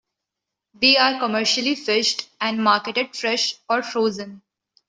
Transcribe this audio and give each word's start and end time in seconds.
They 0.73 0.97
are 0.97 1.19
commercially 1.19 1.75
fished, 1.75 2.27
and 2.39 2.63
marketed 2.63 3.15
fresh 3.15 3.53
or 3.69 3.83
frozen. 3.83 4.41